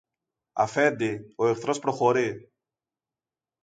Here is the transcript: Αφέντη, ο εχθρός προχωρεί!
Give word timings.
Αφέντη, 0.53 1.33
ο 1.37 1.47
εχθρός 1.47 1.79
προχωρεί! 1.79 2.51